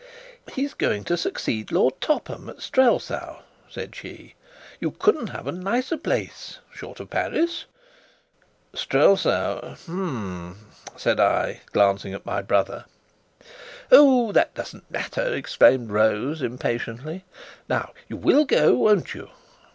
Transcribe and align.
"He's 0.51 0.73
going 0.73 1.03
to 1.03 1.15
succeed 1.15 1.71
Lord 1.71 2.01
Topham 2.01 2.49
at 2.49 2.63
Strelsau," 2.63 3.43
said 3.69 3.93
she. 3.95 4.33
"You 4.79 4.89
couldn't 4.89 5.27
have 5.27 5.45
a 5.45 5.51
nicer 5.51 5.95
place, 5.95 6.57
short 6.73 6.99
of 6.99 7.11
Paris." 7.11 7.65
"Strelsau! 8.73 9.73
H'm!" 9.75 10.57
said 10.97 11.19
I, 11.19 11.61
glancing 11.71 12.15
at 12.15 12.25
my 12.25 12.41
brother. 12.41 12.85
"Oh, 13.91 14.31
that 14.31 14.55
doesn't 14.55 14.89
matter!" 14.89 15.35
exclaimed 15.35 15.91
Rose 15.91 16.41
impatiently. 16.41 17.23
"Now, 17.69 17.91
you 18.09 18.17
will 18.17 18.45
go, 18.45 18.73
won't 18.73 19.13
you?" 19.13 19.29